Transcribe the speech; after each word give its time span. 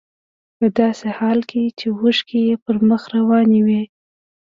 په 0.57 0.65
داسې 0.79 1.07
حال 1.17 1.39
کې 1.49 1.63
چې 1.79 1.87
اوښکې 1.99 2.39
يې 2.47 2.55
پر 2.63 2.75
مخ 2.89 3.01
روانې 3.15 3.59
وې. 3.67 3.81